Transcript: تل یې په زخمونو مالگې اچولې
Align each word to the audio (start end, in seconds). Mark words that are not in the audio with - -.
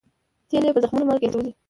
تل 0.49 0.63
یې 0.67 0.71
په 0.75 0.79
زخمونو 0.83 1.07
مالگې 1.09 1.27
اچولې 1.27 1.51